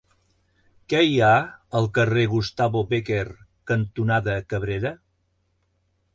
Què 0.93 1.01
hi 1.09 1.19
ha 1.27 1.33
al 1.79 1.89
carrer 1.97 2.23
Gustavo 2.31 2.83
Bécquer 2.95 3.21
cantonada 3.75 4.41
Cabrera? 4.55 4.95